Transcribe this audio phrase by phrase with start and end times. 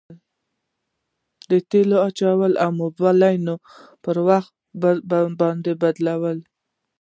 [1.49, 3.55] د تیلو ور اچول او د مبلایلو
[4.03, 4.53] پر وخت
[5.39, 6.39] باندي بدلول.